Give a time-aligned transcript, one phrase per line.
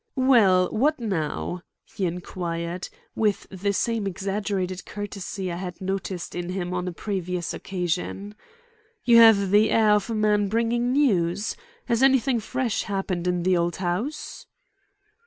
[0.15, 1.61] "Well, what now?"
[1.93, 7.53] he inquired, with the same exaggerated courtesy I had noticed in him on a previous
[7.53, 8.33] occasion.
[9.03, 11.55] "You have the air of a man bringing news.
[11.85, 14.47] Has anything fresh happened in the old house?"